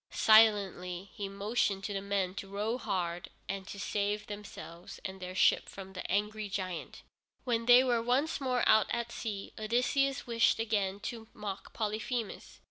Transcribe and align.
Silently 0.09 1.11
he 1.13 1.29
motioned 1.29 1.83
to 1.83 1.93
the 1.93 2.01
men 2.01 2.33
to 2.33 2.47
row 2.47 2.79
hard, 2.79 3.29
and 3.47 3.69
save 3.69 4.25
themselves 4.25 4.99
and 5.05 5.19
their 5.21 5.35
ship 5.35 5.69
from 5.69 5.93
the 5.93 6.11
angry 6.11 6.49
giant. 6.49 7.03
When 7.43 7.67
they 7.67 7.83
were 7.83 8.01
once 8.01 8.41
more 8.41 8.67
out 8.67 8.87
at 8.89 9.11
sea, 9.11 9.53
Odysseus 9.59 10.25
wished 10.25 10.57
again 10.57 10.99
to 11.01 11.27
mock 11.35 11.71
Polyphemus. 11.73 12.59